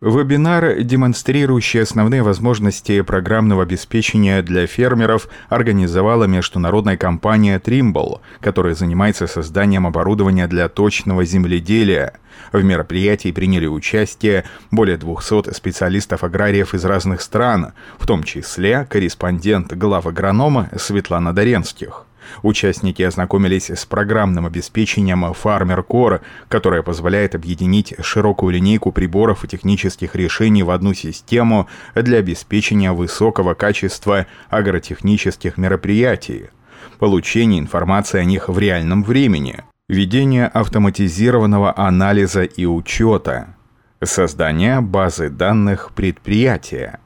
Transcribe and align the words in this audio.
Вебинар, 0.00 0.80
демонстрирующий 0.84 1.82
основные 1.82 2.22
возможности 2.22 3.00
программного 3.00 3.64
обеспечения 3.64 4.42
для 4.42 4.68
фермеров, 4.68 5.28
организовала 5.48 6.24
международная 6.24 6.96
компания 6.96 7.58
Trimble, 7.58 8.20
которая 8.40 8.76
занимается 8.76 9.26
созданием 9.26 9.88
оборудования 9.88 10.46
для 10.46 10.68
точного 10.68 11.24
земледелия. 11.24 12.12
В 12.52 12.62
мероприятии 12.62 13.32
приняли 13.32 13.66
участие 13.66 14.44
более 14.70 14.98
200 14.98 15.52
специалистов-аграриев 15.52 16.74
из 16.74 16.84
разных 16.84 17.20
стран, 17.20 17.72
в 17.98 18.06
том 18.06 18.22
числе 18.22 18.86
корреспондент 18.88 19.72
глав 19.72 20.06
агронома 20.06 20.70
Светлана 20.76 21.32
Доренских. 21.34 22.04
Участники 22.42 23.02
ознакомились 23.02 23.70
с 23.70 23.84
программным 23.86 24.46
обеспечением 24.46 25.24
Farmer 25.24 25.84
Core, 25.84 26.20
которое 26.48 26.82
позволяет 26.82 27.34
объединить 27.34 27.94
широкую 28.00 28.52
линейку 28.52 28.92
приборов 28.92 29.44
и 29.44 29.48
технических 29.48 30.14
решений 30.14 30.62
в 30.62 30.70
одну 30.70 30.94
систему 30.94 31.68
для 31.94 32.18
обеспечения 32.18 32.92
высокого 32.92 33.54
качества 33.54 34.26
агротехнических 34.50 35.56
мероприятий, 35.56 36.50
получение 36.98 37.60
информации 37.60 38.20
о 38.20 38.24
них 38.24 38.48
в 38.48 38.58
реальном 38.58 39.02
времени, 39.02 39.62
ведение 39.88 40.46
автоматизированного 40.46 41.76
анализа 41.76 42.42
и 42.42 42.66
учета, 42.66 43.56
создание 44.02 44.80
базы 44.80 45.28
данных 45.28 45.92
предприятия, 45.94 47.00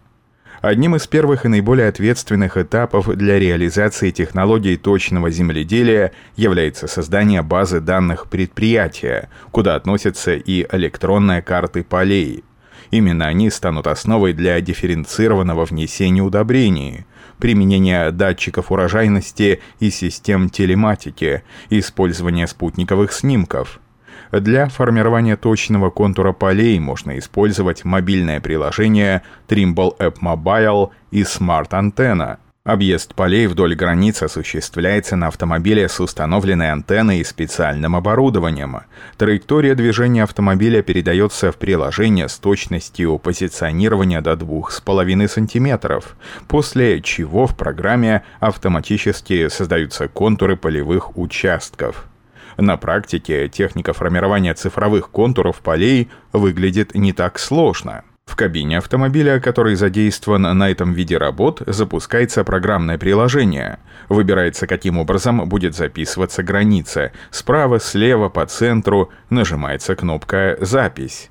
Одним 0.63 0.95
из 0.95 1.09
первых 1.09 1.45
и 1.45 1.49
наиболее 1.49 1.89
ответственных 1.89 2.57
этапов 2.57 3.13
для 3.17 3.41
реализации 3.41 4.13
технологий 4.13 4.77
точного 4.77 5.29
земледелия 5.29 6.13
является 6.37 6.87
создание 6.87 7.43
базы 7.43 7.81
данных 7.81 8.29
предприятия, 8.29 9.29
куда 9.51 9.75
относятся 9.75 10.35
и 10.35 10.65
электронные 10.71 11.43
карты 11.43 11.83
полей. 11.83 12.45
Именно 12.93 13.27
они 13.27 13.51
станут 13.51 13.89
основой 13.89 14.35
для 14.35 14.61
дифференцированного 14.61 15.65
внесения 15.65 16.23
удобрений, 16.23 17.07
применения 17.41 18.13
датчиков 18.13 18.71
урожайности 18.71 19.61
и 19.81 19.91
систем 19.91 20.49
телематики, 20.49 21.43
использования 21.71 22.47
спутниковых 22.47 23.13
снимков– 23.13 23.81
для 24.31 24.69
формирования 24.69 25.37
точного 25.37 25.91
контура 25.91 26.33
полей 26.33 26.79
можно 26.79 27.19
использовать 27.19 27.85
мобильное 27.85 28.41
приложение 28.41 29.23
Trimble 29.49 29.97
App 29.99 30.19
Mobile 30.21 30.91
и 31.11 31.23
Smart 31.23 31.71
Antenna. 31.71 32.39
Объезд 32.65 33.17
полей 33.17 33.49
вдоль 33.49 33.75
границ 33.75 34.23
осуществляется 34.23 35.17
на 35.17 35.27
автомобиле 35.27 35.89
с 35.89 35.99
установленной 35.99 36.71
антенной 36.71 37.19
и 37.19 37.25
специальным 37.25 37.97
оборудованием. 37.97 38.83
Траектория 39.19 39.75
движения 39.75 40.23
автомобиля 40.23 40.81
передается 40.81 41.51
в 41.51 41.57
приложение 41.57 42.29
с 42.29 42.39
точностью 42.39 43.19
позиционирования 43.19 44.21
до 44.21 44.35
2,5 44.35 45.29
см, 45.29 46.05
после 46.47 47.03
чего 47.03 47.49
в 47.49 47.57
программе 47.57 48.23
автоматически 48.39 49.49
создаются 49.49 50.07
контуры 50.07 50.57
полевых 50.57 51.19
участков. 51.19 52.12
На 52.57 52.77
практике 52.77 53.49
техника 53.49 53.93
формирования 53.93 54.55
цифровых 54.55 55.11
контуров 55.11 55.61
полей 55.61 56.11
выглядит 56.33 56.95
не 56.95 57.13
так 57.13 57.39
сложно. 57.39 58.05
В 58.25 58.37
кабине 58.37 58.79
автомобиля, 58.79 59.41
который 59.41 59.75
задействован 59.75 60.43
на 60.43 60.71
этом 60.71 60.93
виде 60.93 61.19
работ, 61.19 61.63
запускается 61.67 62.45
программное 62.45 62.97
приложение. 62.97 63.79
Выбирается, 64.09 64.67
каким 64.67 64.99
образом 64.99 65.47
будет 65.49 65.75
записываться 65.75 66.43
граница. 66.43 67.13
Справа, 67.31 67.79
слева, 67.79 68.29
по 68.29 68.47
центру 68.47 69.11
нажимается 69.29 69.97
кнопка 69.97 70.57
«Запись». 70.61 71.31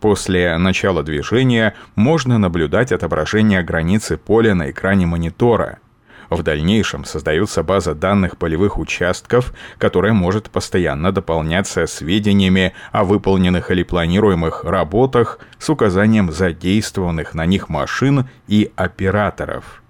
После 0.00 0.56
начала 0.56 1.02
движения 1.02 1.74
можно 1.94 2.38
наблюдать 2.38 2.90
отображение 2.90 3.62
границы 3.62 4.16
поля 4.16 4.54
на 4.54 4.70
экране 4.70 5.06
монитора– 5.06 5.78
в 6.30 6.42
дальнейшем 6.44 7.04
создается 7.04 7.62
база 7.62 7.94
данных 7.94 8.36
полевых 8.38 8.78
участков, 8.78 9.52
которая 9.78 10.12
может 10.12 10.48
постоянно 10.48 11.12
дополняться 11.12 11.86
сведениями 11.86 12.72
о 12.92 13.04
выполненных 13.04 13.70
или 13.70 13.82
планируемых 13.82 14.64
работах 14.64 15.40
с 15.58 15.68
указанием 15.68 16.30
задействованных 16.30 17.34
на 17.34 17.46
них 17.46 17.68
машин 17.68 18.28
и 18.46 18.70
операторов. 18.76 19.82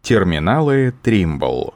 Терминалы 0.00 0.94
Trimble 1.04 1.74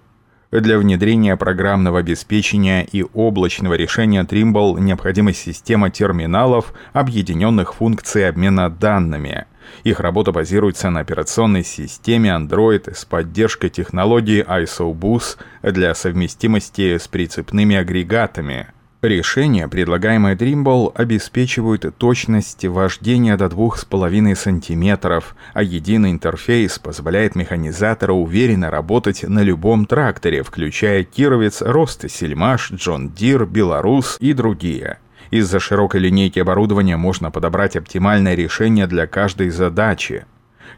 для 0.51 0.79
внедрения 0.79 1.37
программного 1.37 1.99
обеспечения 1.99 2.85
и 2.85 3.03
облачного 3.03 3.75
решения 3.75 4.23
Trimble 4.23 4.81
необходима 4.81 5.35
система 5.35 5.91
терминалов, 5.91 6.73
объединенных 6.95 7.75
функций 7.75 8.29
обмена 8.29 8.71
данными– 8.71 9.45
их 9.85 10.01
работа 10.01 10.33
базируется 10.33 10.91
на 10.91 11.01
операционной 11.01 11.65
системе 11.65 12.31
Android 12.31 12.95
с 12.95 13.05
поддержкой 13.05 13.71
технологии 13.71 14.45
ISO-BUS 14.45 15.37
для 15.63 15.95
совместимости 15.95 16.99
с 16.99 17.09
прицепными 17.09 17.77
агрегатами. 17.77 18.69
Решения, 19.03 19.69
предлагаемые 19.69 20.37
Trimble, 20.37 20.91
обеспечивают 20.95 21.87
точность 21.99 22.65
вождения 22.65 23.37
до 23.37 23.45
2,5 23.47 24.35
см, 24.35 25.23
а 25.53 25.63
единый 25.63 26.11
интерфейс 26.11 26.79
позволяет 26.79 27.37
механизатору 27.37 28.17
уверенно 28.17 28.71
работать 28.71 29.23
на 29.23 29.43
любом 29.43 29.87
тракторе, 29.87 30.43
включая 30.43 31.05
Кировец, 31.05 31.63
Ростсельмаш, 31.63 32.73
John 32.73 33.11
Deere, 33.11 33.45
Беларус 33.47 34.17
и 34.19 34.33
другие– 34.33 34.99
из-за 35.31 35.61
широкой 35.61 36.01
линейки 36.01 36.39
оборудования 36.39 36.97
можно 36.97 37.31
подобрать 37.31 37.77
оптимальное 37.77 38.35
решение 38.35 38.87
для 38.87 39.07
каждой 39.07 39.51
задачи. 39.51 40.27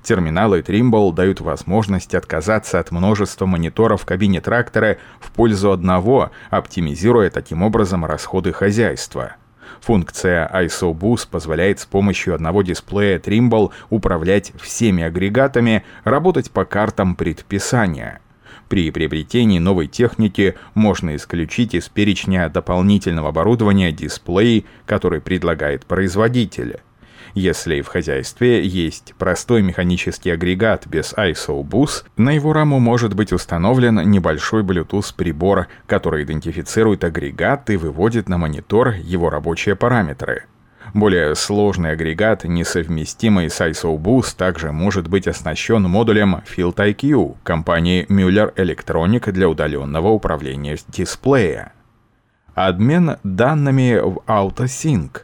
Терминалы 0.02 0.60
Trimble 0.60 1.12
дают 1.12 1.40
возможность 1.40 2.14
отказаться 2.14 2.78
от 2.78 2.90
множества 2.90 3.46
мониторов 3.46 4.02
в 4.02 4.06
кабине 4.06 4.40
трактора 4.40 4.98
в 5.20 5.30
пользу 5.32 5.72
одного, 5.72 6.30
оптимизируя 6.50 7.30
таким 7.30 7.62
образом 7.62 8.04
расходы 8.04 8.52
хозяйства. 8.52 9.32
Функция 9.80 10.48
ISO 10.52 10.92
Boost 10.92 11.28
позволяет 11.30 11.80
с 11.80 11.86
помощью 11.86 12.34
одного 12.34 12.62
дисплея 12.62 13.18
Trimble 13.18 13.70
управлять 13.90 14.52
всеми 14.60 15.02
агрегатами, 15.02 15.84
работать 16.04 16.50
по 16.50 16.64
картам 16.64 17.14
предписания– 17.14 18.20
при 18.68 18.90
приобретении 18.90 19.58
новой 19.58 19.86
техники 19.86 20.54
можно 20.74 21.16
исключить 21.16 21.74
из 21.74 21.88
перечня 21.88 22.48
дополнительного 22.48 23.30
оборудования 23.30 23.92
дисплей, 23.92 24.66
который 24.86 25.20
предлагает 25.20 25.86
производитель. 25.86 26.80
Если 27.34 27.82
в 27.82 27.88
хозяйстве 27.88 28.66
есть 28.66 29.14
простой 29.18 29.62
механический 29.62 30.30
агрегат 30.30 30.86
без 30.86 31.12
ISO 31.12 31.62
bus, 31.62 32.04
на 32.16 32.30
его 32.30 32.52
раму 32.52 32.80
может 32.80 33.14
быть 33.14 33.32
установлен 33.32 34.10
небольшой 34.10 34.62
Bluetooth 34.62 35.14
прибор, 35.16 35.68
который 35.86 36.24
идентифицирует 36.24 37.04
агрегат 37.04 37.70
и 37.70 37.76
выводит 37.76 38.28
на 38.28 38.38
монитор 38.38 38.94
его 39.02 39.30
рабочие 39.30 39.76
параметры. 39.76 40.44
Более 40.94 41.34
сложный 41.34 41.92
агрегат, 41.92 42.44
несовместимый 42.44 43.50
с 43.50 43.60
ISO-Boost, 43.60 44.36
также 44.36 44.72
может 44.72 45.08
быть 45.08 45.28
оснащен 45.28 45.82
модулем 45.82 46.42
Field 46.46 46.76
IQ 46.76 47.36
компании 47.42 48.06
Mueller 48.08 48.54
Electronic 48.54 49.30
для 49.32 49.48
удаленного 49.48 50.08
управления 50.08 50.78
дисплея. 50.88 51.72
Обмен 52.54 53.16
данными 53.22 54.00
в 54.02 54.22
AutoSync. 54.26 55.22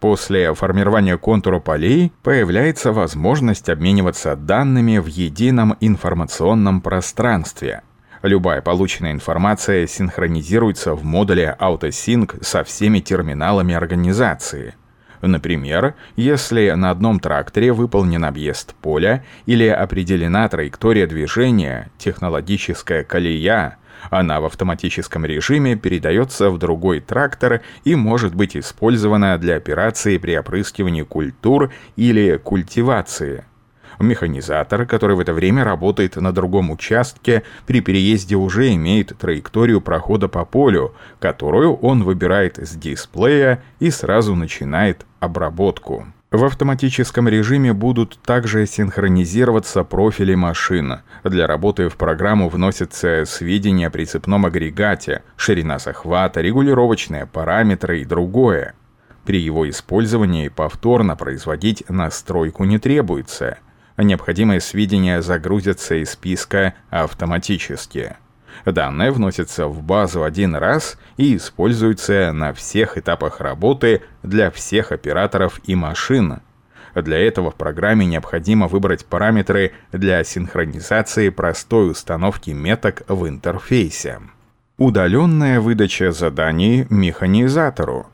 После 0.00 0.52
формирования 0.54 1.16
контура 1.16 1.58
полей 1.58 2.12
появляется 2.22 2.92
возможность 2.92 3.70
обмениваться 3.70 4.36
данными 4.36 4.98
в 4.98 5.06
едином 5.06 5.76
информационном 5.80 6.80
пространстве– 6.80 7.82
Любая 8.22 8.60
полученная 8.60 9.12
информация 9.12 9.86
синхронизируется 9.86 10.94
в 10.94 11.04
модуле 11.04 11.54
AutoSync 11.60 12.42
со 12.42 12.64
всеми 12.64 12.98
терминалами 12.98 13.74
организации– 13.74 14.74
Например, 15.20 15.94
если 16.16 16.70
на 16.70 16.90
одном 16.90 17.20
тракторе 17.20 17.72
выполнен 17.72 18.24
объезд 18.24 18.74
поля 18.74 19.24
или 19.46 19.66
определена 19.66 20.48
траектория 20.48 21.06
движения, 21.06 21.90
технологическая 21.98 23.04
колея, 23.04 23.78
она 24.10 24.40
в 24.40 24.44
автоматическом 24.44 25.24
режиме 25.24 25.76
передается 25.76 26.50
в 26.50 26.58
другой 26.58 27.00
трактор 27.00 27.62
и 27.84 27.94
может 27.94 28.34
быть 28.34 28.56
использована 28.56 29.38
для 29.38 29.56
операции 29.56 30.18
при 30.18 30.36
опрыскивании 30.36 31.02
культур 31.02 31.72
или 31.96 32.36
культивации. 32.36 33.44
Механизатор, 33.98 34.86
который 34.86 35.16
в 35.16 35.20
это 35.20 35.32
время 35.32 35.64
работает 35.64 36.16
на 36.16 36.32
другом 36.32 36.70
участке, 36.70 37.42
при 37.66 37.80
переезде 37.80 38.36
уже 38.36 38.74
имеет 38.74 39.16
траекторию 39.18 39.80
прохода 39.80 40.28
по 40.28 40.44
полю, 40.44 40.94
которую 41.18 41.76
он 41.76 42.04
выбирает 42.04 42.58
с 42.58 42.74
дисплея 42.74 43.62
и 43.80 43.90
сразу 43.90 44.34
начинает 44.34 45.06
обработку. 45.20 46.06
В 46.32 46.44
автоматическом 46.44 47.28
режиме 47.28 47.72
будут 47.72 48.18
также 48.18 48.66
синхронизироваться 48.66 49.84
профили 49.84 50.34
машин. 50.34 50.98
Для 51.22 51.46
работы 51.46 51.88
в 51.88 51.96
программу 51.96 52.48
вносятся 52.48 53.24
сведения 53.26 53.86
о 53.86 53.90
прицепном 53.90 54.44
агрегате, 54.44 55.22
ширина 55.36 55.78
захвата, 55.78 56.40
регулировочные 56.40 57.26
параметры 57.26 58.00
и 58.00 58.04
другое. 58.04 58.74
При 59.24 59.40
его 59.40 59.68
использовании 59.68 60.48
повторно 60.48 61.16
производить 61.16 61.88
настройку 61.88 62.64
не 62.64 62.78
требуется. 62.78 63.58
Необходимые 63.96 64.60
сведения 64.60 65.22
загрузятся 65.22 65.94
из 65.94 66.10
списка 66.10 66.74
автоматически. 66.90 68.16
Данные 68.64 69.10
вносятся 69.10 69.68
в 69.68 69.82
базу 69.82 70.24
один 70.24 70.54
раз 70.54 70.98
и 71.16 71.36
используются 71.36 72.32
на 72.32 72.52
всех 72.52 72.98
этапах 72.98 73.40
работы 73.40 74.02
для 74.22 74.50
всех 74.50 74.92
операторов 74.92 75.60
и 75.64 75.74
машин. 75.74 76.40
Для 76.94 77.18
этого 77.18 77.50
в 77.50 77.56
программе 77.56 78.06
необходимо 78.06 78.68
выбрать 78.68 79.04
параметры 79.04 79.72
для 79.92 80.24
синхронизации 80.24 81.28
простой 81.28 81.90
установки 81.90 82.50
меток 82.50 83.02
в 83.06 83.28
интерфейсе. 83.28 84.20
Удаленная 84.78 85.60
выдача 85.60 86.10
заданий 86.12 86.86
механизатору. 86.90 88.06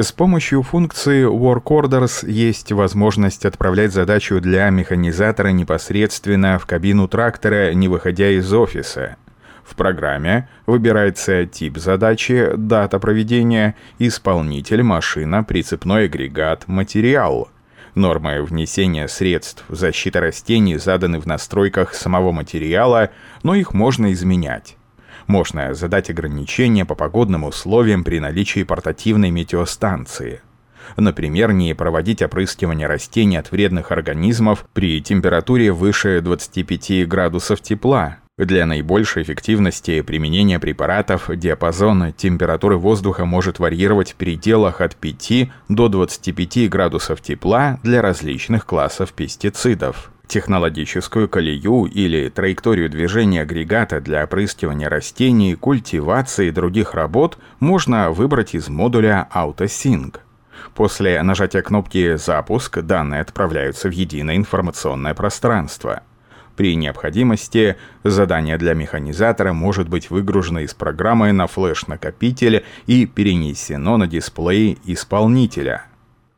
С 0.00 0.12
помощью 0.12 0.62
функции 0.62 1.26
Work 1.28 1.64
Orders 1.64 2.24
есть 2.24 2.70
возможность 2.70 3.44
отправлять 3.44 3.92
задачу 3.92 4.40
для 4.40 4.70
механизатора 4.70 5.48
непосредственно 5.48 6.60
в 6.60 6.66
кабину 6.66 7.08
трактора, 7.08 7.74
не 7.74 7.88
выходя 7.88 8.30
из 8.30 8.52
офиса. 8.52 9.16
В 9.64 9.74
программе 9.74 10.48
выбирается 10.66 11.46
тип 11.46 11.78
задачи, 11.78 12.50
дата 12.56 13.00
проведения, 13.00 13.74
исполнитель, 13.98 14.84
машина, 14.84 15.42
прицепной 15.42 16.04
агрегат, 16.04 16.68
материал. 16.68 17.48
Нормы 17.96 18.40
внесения 18.44 19.08
средств 19.08 19.64
защиты 19.68 20.20
растений 20.20 20.76
заданы 20.76 21.18
в 21.18 21.26
настройках 21.26 21.92
самого 21.92 22.30
материала, 22.30 23.10
но 23.42 23.56
их 23.56 23.74
можно 23.74 24.12
изменять. 24.12 24.77
Можно 25.28 25.74
задать 25.74 26.08
ограничения 26.08 26.86
по 26.86 26.94
погодным 26.94 27.44
условиям 27.44 28.02
при 28.02 28.18
наличии 28.18 28.62
портативной 28.62 29.30
метеостанции. 29.30 30.40
Например, 30.96 31.52
не 31.52 31.74
проводить 31.74 32.22
опрыскивание 32.22 32.86
растений 32.86 33.36
от 33.36 33.52
вредных 33.52 33.92
организмов 33.92 34.64
при 34.72 35.02
температуре 35.02 35.70
выше 35.70 36.22
25 36.22 37.06
градусов 37.06 37.60
тепла. 37.60 38.16
Для 38.38 38.64
наибольшей 38.64 39.22
эффективности 39.22 40.00
применения 40.00 40.58
препаратов 40.58 41.28
диапазон 41.36 42.14
температуры 42.14 42.78
воздуха 42.78 43.26
может 43.26 43.58
варьировать 43.58 44.12
в 44.12 44.14
пределах 44.14 44.80
от 44.80 44.96
5 44.96 45.50
до 45.68 45.88
25 45.88 46.70
градусов 46.70 47.20
тепла 47.20 47.78
для 47.82 48.00
различных 48.00 48.64
классов 48.64 49.12
пестицидов. 49.12 50.10
Технологическую 50.28 51.26
колею 51.26 51.86
или 51.86 52.28
траекторию 52.28 52.90
движения 52.90 53.40
агрегата 53.40 53.98
для 53.98 54.24
опрыскивания 54.24 54.90
растений, 54.90 55.54
культивации 55.54 56.48
и 56.48 56.50
других 56.50 56.92
работ 56.92 57.38
можно 57.60 58.10
выбрать 58.10 58.54
из 58.54 58.68
модуля 58.68 59.26
AutoSync. 59.34 60.18
После 60.74 61.22
нажатия 61.22 61.62
кнопки 61.62 62.16
«Запуск» 62.16 62.80
данные 62.80 63.22
отправляются 63.22 63.88
в 63.88 63.92
единое 63.92 64.36
информационное 64.36 65.14
пространство. 65.14 66.02
При 66.56 66.76
необходимости 66.76 67.76
задание 68.04 68.58
для 68.58 68.74
механизатора 68.74 69.54
может 69.54 69.88
быть 69.88 70.10
выгружено 70.10 70.60
из 70.60 70.74
программы 70.74 71.32
на 71.32 71.46
флеш-накопитель 71.46 72.66
и 72.86 73.06
перенесено 73.06 73.96
на 73.96 74.06
дисплей 74.06 74.78
исполнителя. 74.84 75.86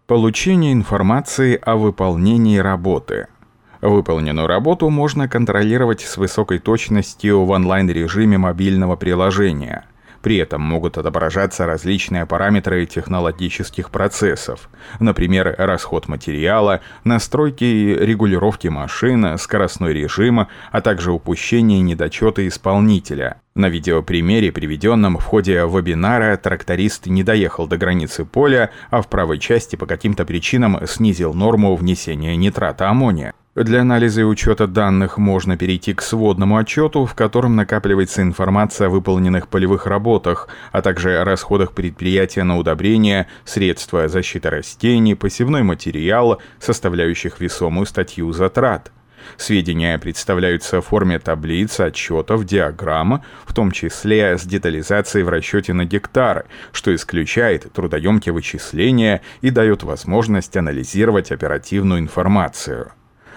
Получение 0.07 0.73
информации 0.73 1.59
о 1.61 1.75
выполнении 1.75 2.59
работы– 2.59 3.27
Выполненную 3.81 4.47
работу 4.47 4.91
можно 4.91 5.27
контролировать 5.27 6.03
с 6.03 6.19
высокой 6.19 6.59
точностью 6.59 7.44
в 7.44 7.50
онлайн-режиме 7.50 8.37
мобильного 8.37 8.97
приложения. 8.97 9.87
При 10.23 10.37
этом 10.37 10.61
могут 10.61 10.99
отображаться 10.99 11.65
различные 11.65 12.27
параметры 12.27 12.85
технологических 12.85 13.91
процессов, 13.91 14.69
например, 14.99 15.55
расход 15.56 16.09
материала, 16.09 16.82
настройки 17.05 17.65
и 17.65 17.94
регулировки 17.94 18.69
машин, 18.69 19.38
скоростной 19.38 19.94
режим, 19.94 20.47
а 20.71 20.81
также 20.82 21.11
упущения 21.11 21.79
и 21.79 21.81
недочеты 21.81 22.49
исполнителя. 22.49 23.41
На 23.55 23.71
видеопримере, 23.71 24.53
приведенном 24.53 25.17
в 25.17 25.25
ходе 25.25 25.55
вебинара, 25.55 26.37
тракторист 26.37 27.06
не 27.06 27.25
доехал 27.25 27.67
до 27.67 27.79
границы 27.79 28.27
поля, 28.27 28.71
а 28.91 29.00
в 29.00 29.09
правой 29.09 29.38
части 29.38 29.77
по 29.77 29.87
каким-то 29.87 30.27
причинам 30.27 30.87
снизил 30.87 31.32
норму 31.32 31.75
внесения 31.77 32.37
нитрата 32.37 32.91
аммония. 32.91 33.32
Для 33.62 33.83
анализа 33.83 34.23
и 34.23 34.25
учета 34.25 34.67
данных 34.67 35.19
можно 35.19 35.55
перейти 35.55 35.93
к 35.93 36.01
сводному 36.01 36.57
отчету, 36.57 37.05
в 37.05 37.15
котором 37.15 37.57
накапливается 37.57 38.23
информация 38.23 38.87
о 38.87 38.91
выполненных 38.91 39.49
полевых 39.49 39.87
работах, 39.87 40.49
а 40.73 40.81
также 40.81 41.19
о 41.19 41.25
расходах 41.27 41.73
предприятия 41.73 42.43
на 42.43 42.57
удобрения, 42.57 43.27
средства 43.45 44.09
защиты 44.09 44.49
растений, 44.49 45.15
посевной 45.15 45.62
материал, 45.62 46.41
составляющих 46.59 47.39
весомую 47.39 47.85
статью 47.85 48.33
затрат. 48.33 48.93
Сведения 49.37 49.99
представляются 49.99 50.81
в 50.81 50.87
форме 50.87 51.19
таблиц, 51.19 51.81
отчетов, 51.81 52.47
диаграмм, 52.47 53.23
в 53.45 53.53
том 53.53 53.73
числе 53.73 54.39
с 54.39 54.43
детализацией 54.45 55.23
в 55.23 55.29
расчете 55.29 55.75
на 55.75 55.85
гектары, 55.85 56.47
что 56.73 56.95
исключает 56.95 57.71
трудоемкие 57.75 58.33
вычисления 58.33 59.21
и 59.43 59.51
дает 59.51 59.83
возможность 59.83 60.56
анализировать 60.56 61.31
оперативную 61.31 62.01
информацию. 62.01 62.93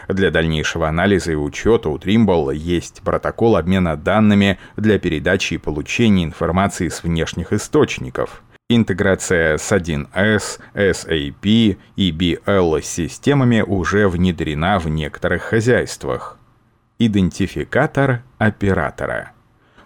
Для 0.07 0.31
дальнейшего 0.31 0.89
анализа 0.89 1.31
и 1.31 1.35
учета 1.35 1.89
у 1.89 1.97
Trimble 1.97 2.55
есть 2.55 3.01
протокол 3.03 3.55
обмена 3.55 3.95
данными 3.95 4.59
для 4.75 4.99
передачи 4.99 5.55
и 5.55 5.57
получения 5.57 6.23
информации 6.23 6.89
с 6.89 7.03
внешних 7.03 7.53
источников. 7.53 8.43
Интеграция 8.69 9.57
с 9.57 9.71
1С, 9.71 10.59
SAP 10.73 11.77
и 11.95 12.11
BL 12.11 12.81
системами 12.81 13.61
уже 13.61 14.07
внедрена 14.07 14.79
в 14.79 14.87
некоторых 14.89 15.43
хозяйствах. 15.43 16.37
Идентификатор 16.99 18.23
оператора. 18.37 19.31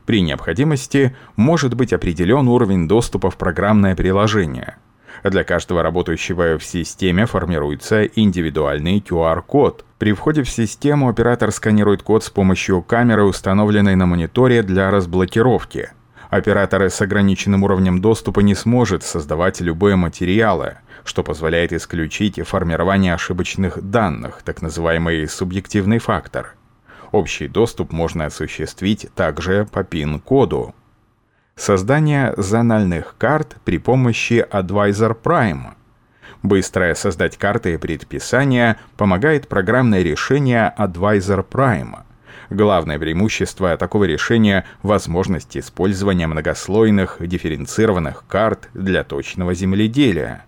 При 0.05 0.21
необходимости 0.21 1.15
может 1.35 1.73
быть 1.73 1.91
определен 1.91 2.47
уровень 2.47 2.87
доступа 2.87 3.29
в 3.29 3.37
программное 3.37 3.95
приложение– 3.95 4.77
для 5.23 5.43
каждого 5.43 5.83
работающего 5.83 6.57
в 6.57 6.63
системе 6.63 7.25
формируется 7.25 8.05
индивидуальный 8.05 8.99
QR-код. 8.99 9.85
При 9.97 10.13
входе 10.13 10.43
в 10.43 10.49
систему 10.49 11.09
оператор 11.09 11.51
сканирует 11.51 12.03
код 12.03 12.23
с 12.23 12.29
помощью 12.29 12.81
камеры, 12.81 13.23
установленной 13.23 13.95
на 13.95 14.05
мониторе 14.05 14.63
для 14.63 14.91
разблокировки. 14.91 15.89
Оператор 16.29 16.83
с 16.83 17.01
ограниченным 17.01 17.63
уровнем 17.63 18.01
доступа 18.01 18.41
не 18.41 18.53
сможет 18.53 19.03
создавать 19.03 19.61
любые 19.61 19.95
материалы, 19.95 20.77
что 21.05 21.23
позволяет 21.23 21.71
исключить 21.71 22.39
формирование 22.45 23.13
ошибочных 23.13 23.81
данных, 23.81 24.41
так 24.43 24.61
называемый 24.61 25.27
субъективный 25.27 25.99
фактор. 25.99 26.55
Общий 27.11 27.47
доступ 27.47 27.93
можно 27.93 28.25
осуществить 28.25 29.07
также 29.15 29.65
по 29.71 29.83
пин-коду. 29.83 30.75
Создание 31.57 32.35
зональных 32.37 33.15
карт 33.17 33.57
при 33.65 33.79
помощи 33.79 34.45
Advisor 34.51 35.17
Prime. 35.19 35.73
Быстрое 36.43 36.93
создать 36.93 37.35
карты 37.35 37.73
и 37.73 37.77
предписания 37.77 38.77
помогает 38.95 39.47
программное 39.47 40.03
решение 40.03 40.71
Advisor 40.77 41.43
Prime. 41.43 42.03
Главное 42.51 42.99
преимущество 42.99 43.75
такого 43.75 44.03
решения– 44.03 44.65
возможность 44.83 45.57
использования 45.57 46.27
многослойных 46.27 47.17
дифференцированных 47.19 48.25
карт 48.27 48.69
для 48.75 49.03
точного 49.03 49.55
земледелия. 49.55 50.45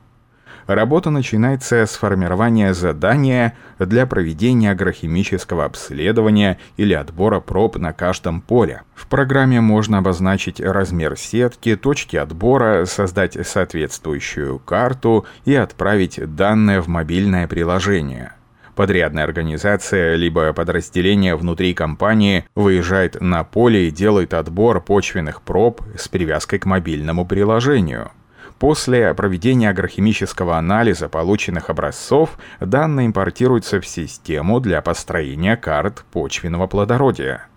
Работа 0.70 1.10
начинается 1.10 1.88
с 1.88 1.96
формирования 1.96 2.76
задания 2.76 3.56
для 3.80 4.06
проведения 4.06 4.70
агрохимического 4.70 5.66
обследования 5.66 6.60
или 6.78 6.94
отбора 6.94 7.40
проб 7.40 7.78
на 7.78 7.92
каждом 7.92 8.40
поле. 8.40 8.84
В 8.94 9.08
программе 9.08 9.62
можно 9.62 9.98
обозначить 9.98 10.62
размер 10.62 11.18
сетки, 11.18 11.76
точки 11.76 12.18
отбора, 12.18 12.86
создать 12.86 13.36
соответствующую 13.48 14.60
карту 14.60 15.26
и 15.44 15.56
отправить 15.56 16.20
данные 16.36 16.82
в 16.82 16.88
мобильное 16.88 17.48
приложение. 17.48 18.34
Подрядная 18.76 19.24
организация 19.24 20.14
либо 20.18 20.54
подразделение 20.54 21.36
внутри 21.36 21.74
компании 21.74 22.46
выезжает 22.54 23.20
на 23.20 23.44
поле 23.44 23.88
и 23.88 23.92
делает 23.92 24.36
отбор 24.36 24.82
почвенных 24.82 25.42
проб 25.42 25.82
с 25.98 26.08
привязкой 26.08 26.60
к 26.60 26.68
мобильному 26.68 27.26
приложению. 27.26 28.12
После 28.60 29.14
проведения 29.14 29.70
агрохимического 29.70 30.58
анализа 30.58 31.08
полученных 31.08 31.70
образцов 31.70 32.38
данные 32.60 33.08
импортируются 33.08 33.80
в 33.80 33.88
систему 33.88 34.60
для 34.60 34.82
построения 34.82 35.56
карт 35.56 36.04
почвенного 36.12 36.68
плодородия. 36.68 37.48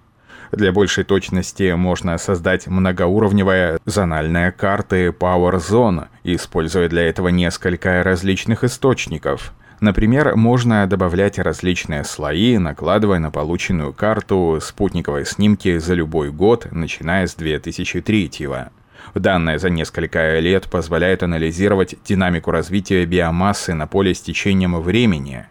Для 0.53 0.71
большей 0.71 1.03
точности 1.03 1.73
можно 1.73 2.17
создать 2.19 2.69
многоуровневые 2.69 3.79
зональные 3.85 4.53
карты 4.53 5.09
Power 5.09 5.57
Zone, 5.57 6.07
используя 6.23 6.89
для 6.89 7.09
этого 7.09 7.29
несколько 7.29 8.05
различных 8.05 8.63
источников. 8.63 9.55
Например, 9.81 10.37
можно 10.37 10.87
добавлять 10.87 11.41
различные 11.41 12.05
слои, 12.05 12.59
накладывая 12.59 13.19
на 13.19 13.33
полученную 13.33 13.93
карту 13.93 14.61
спутниковые 14.63 15.25
снимки 15.25 15.79
за 15.79 15.95
любой 15.95 16.31
год, 16.31 16.69
начиная 16.71 17.27
с 17.27 17.35
2003 17.35 18.31
года. 18.47 18.71
Данные 19.15 19.59
за 19.59 19.71
несколько 19.71 20.39
лет 20.39 20.69
позволяют 20.71 21.23
анализировать 21.23 21.97
динамику 22.05 22.51
развития 22.51 23.05
биомассы 23.05 23.75
на 23.75 23.87
поле 23.87 24.15
с 24.15 24.21
течением 24.21 24.81
времени. 24.81 25.47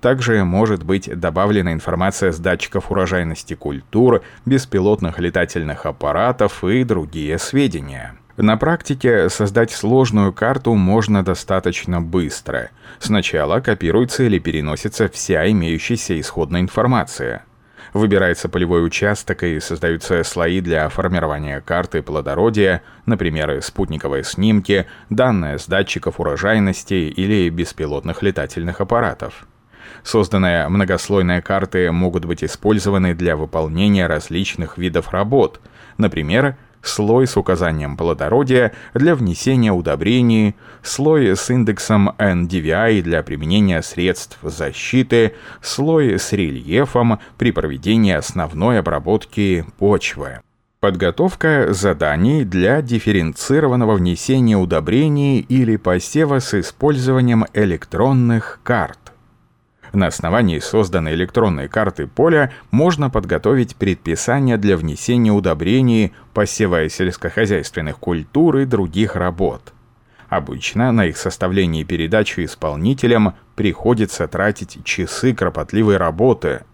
Также 0.00 0.44
может 0.44 0.82
быть 0.82 1.08
добавлена 1.18 1.72
информация 1.72 2.30
с 2.30 2.38
датчиков 2.38 2.90
урожайности 2.90 3.54
культур, 3.54 4.22
беспилотных 4.44 5.18
летательных 5.18 5.86
аппаратов 5.86 6.62
и 6.62 6.84
другие 6.84 7.38
сведения. 7.38 8.14
На 8.36 8.56
практике 8.56 9.30
создать 9.30 9.70
сложную 9.70 10.32
карту 10.32 10.74
можно 10.74 11.24
достаточно 11.24 12.02
быстро. 12.02 12.70
Сначала 12.98 13.60
копируется 13.60 14.24
или 14.24 14.38
переносится 14.38 15.08
вся 15.08 15.48
имеющаяся 15.50 16.20
исходная 16.20 16.60
информация. 16.60 17.44
Выбирается 17.92 18.48
полевой 18.48 18.84
участок 18.84 19.42
и 19.42 19.60
создаются 19.60 20.22
слои 20.24 20.60
для 20.60 20.88
формирования 20.88 21.60
карты 21.60 22.02
плодородия, 22.02 22.82
например, 23.06 23.62
спутниковые 23.62 24.24
снимки, 24.24 24.86
данные 25.10 25.58
с 25.58 25.66
датчиков 25.66 26.18
урожайности 26.18 26.94
или 26.94 27.48
беспилотных 27.50 28.22
летательных 28.22 28.80
аппаратов. 28.80 29.46
Созданные 30.02 30.68
многослойные 30.68 31.40
карты 31.40 31.90
могут 31.92 32.24
быть 32.24 32.42
использованы 32.42 33.14
для 33.14 33.36
выполнения 33.36 34.06
различных 34.06 34.76
видов 34.76 35.10
работ, 35.10 35.60
например, 35.98 36.56
слой 36.84 37.26
с 37.26 37.36
указанием 37.36 37.96
плодородия 37.96 38.72
для 38.94 39.14
внесения 39.14 39.72
удобрений, 39.72 40.54
слой 40.82 41.36
с 41.36 41.50
индексом 41.50 42.10
NDVI 42.18 43.02
для 43.02 43.22
применения 43.22 43.82
средств 43.82 44.38
защиты, 44.42 45.34
слой 45.62 46.18
с 46.18 46.32
рельефом 46.32 47.18
при 47.38 47.52
проведении 47.52 48.12
основной 48.12 48.78
обработки 48.78 49.64
почвы. 49.78 50.40
Подготовка 50.84 51.68
заданий 51.72 52.44
для 52.44 52.82
дифференцированного 52.82 53.94
внесения 53.94 54.58
удобрений 54.58 55.38
или 55.40 55.76
посева 55.76 56.40
с 56.40 56.52
использованием 56.52 57.46
электронных 57.54 58.60
карт. 58.62 59.13
На 59.94 60.08
основании 60.08 60.58
созданной 60.58 61.14
электронной 61.14 61.68
карты 61.68 62.08
поля 62.08 62.52
можно 62.72 63.10
подготовить 63.10 63.76
предписания 63.76 64.56
для 64.56 64.76
внесения 64.76 65.30
удобрений, 65.30 66.12
посева 66.32 66.88
сельскохозяйственных 66.88 67.98
культур 67.98 68.56
и 68.56 68.64
других 68.64 69.14
работ. 69.14 69.72
Обычно 70.28 70.90
на 70.90 71.06
их 71.06 71.16
составление 71.16 71.82
и 71.82 71.84
передачу 71.86 72.42
исполнителям 72.42 73.34
приходится 73.54 74.26
тратить 74.26 74.82
часы 74.84 75.32
кропотливой 75.32 75.96
работы. 75.96 76.64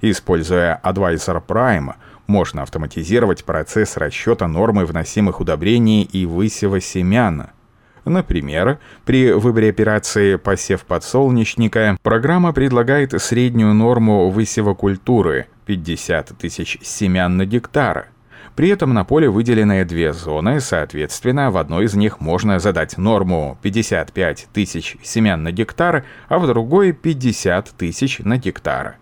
Используя 0.00 0.80
Advisor 0.84 1.42
Prime, 1.44 1.94
можно 2.28 2.62
автоматизировать 2.62 3.44
процесс 3.44 3.96
расчета 3.96 4.46
нормы 4.46 4.84
вносимых 4.84 5.40
удобрений 5.40 6.02
и 6.02 6.24
высева 6.24 6.80
семян– 6.80 7.48
Например, 8.04 8.78
при 9.04 9.32
выборе 9.32 9.70
операции 9.70 10.36
«посев 10.36 10.84
подсолнечника» 10.84 11.96
программа 12.02 12.52
предлагает 12.52 13.20
среднюю 13.20 13.74
норму 13.74 14.30
высева 14.30 14.74
культуры– 14.74 15.46
50 15.66 16.38
тысяч 16.38 16.78
семян 16.82 17.36
на 17.36 17.44
гектар. 17.44 18.08
При 18.56 18.68
этом 18.68 18.92
на 18.92 19.04
поле 19.04 19.30
выделены 19.30 19.84
две 19.84 20.12
зоны, 20.12 20.60
соответственно, 20.60 21.50
в 21.50 21.56
одной 21.56 21.84
из 21.84 21.94
них 21.94 22.20
можно 22.20 22.58
задать 22.58 22.98
норму 22.98 23.56
55 23.62 24.48
тысяч 24.52 24.96
семян 25.02 25.42
на 25.42 25.52
гектар, 25.52 26.04
а 26.28 26.38
в 26.38 26.46
другой 26.46 26.92
50 26.92 27.70
тысяч 27.78 28.18
на 28.18 28.36
гектар. 28.36 28.99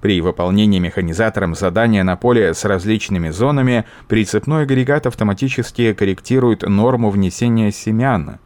При 0.00 0.20
выполнении 0.22 0.78
механизатором 0.78 1.54
задания 1.54 2.02
на 2.04 2.16
поле 2.16 2.54
с 2.54 2.64
различными 2.64 3.28
зонами 3.30 3.84
прицепной 4.08 4.62
агрегат 4.62 5.06
автоматически 5.06 5.92
корректирует 5.92 6.62
норму 6.62 7.10
внесения 7.10 7.70
семян. 7.70 8.38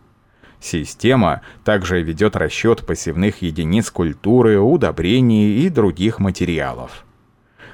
Система 0.60 1.42
также 1.62 2.02
ведет 2.02 2.36
расчет 2.36 2.84
посевных 2.84 3.42
единиц 3.42 3.90
культуры, 3.90 4.58
удобрений 4.58 5.64
и 5.64 5.68
других 5.68 6.18
материалов. 6.18 7.04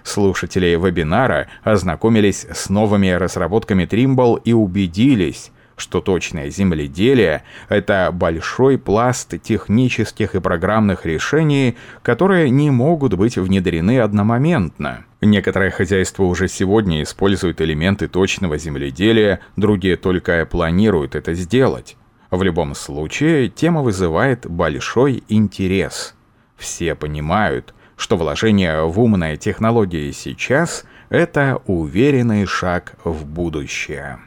Слушатели 0.02 0.76
вебинара 0.76 1.48
ознакомились 1.62 2.46
с 2.50 2.68
новыми 2.68 3.10
разработками 3.10 3.84
Trimble 3.84 4.40
и 4.44 4.52
убедились, 4.52 5.52
что 5.80 6.00
точное 6.00 6.50
земледелие— 6.50 7.42
это 7.68 8.10
большой 8.12 8.78
пласт 8.78 9.34
технических 9.42 10.34
и 10.34 10.40
программных 10.40 11.06
решений, 11.06 11.76
которые 12.02 12.50
не 12.50 12.70
могут 12.70 13.14
быть 13.14 13.36
внедрены 13.36 14.00
одномоментно. 14.00 15.04
Некоторые 15.20 15.70
хозяйства 15.70 16.24
уже 16.24 16.48
сегодня 16.48 17.02
используют 17.02 17.60
элементы 17.60 18.08
точного 18.08 18.58
земледелия, 18.58 19.40
другие 19.56 19.96
только 19.96 20.46
планируют 20.46 21.14
это 21.14 21.34
сделать. 21.34 21.96
В 22.30 22.42
любом 22.42 22.74
случае, 22.74 23.48
тема 23.48 23.82
вызывает 23.82 24.46
большой 24.48 25.24
интерес. 25.28 26.14
Все 26.56 26.94
понимают, 26.94 27.74
что 27.96 28.16
вложение 28.16 28.84
в 28.86 29.00
умные 29.00 29.36
технологии 29.36 30.10
сейчас— 30.12 30.84
это 31.10 31.60
уверенный 31.66 32.46
шаг 32.46 32.94
в 33.04 33.26
будущее. 33.26 34.20